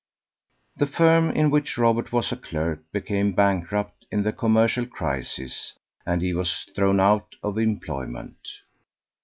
[0.77, 5.75] The firm in which Robert was a clerk became bankrupt in the commercial crisis,
[6.07, 8.39] and he was thrown out of employment.